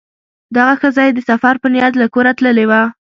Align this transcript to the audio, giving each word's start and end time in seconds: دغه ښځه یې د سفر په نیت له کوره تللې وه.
دغه 0.55 0.73
ښځه 0.81 1.01
یې 1.07 1.11
د 1.15 1.19
سفر 1.29 1.53
په 1.61 1.67
نیت 1.73 1.93
له 2.01 2.07
کوره 2.13 2.31
تللې 2.37 2.65
وه. 2.69 2.81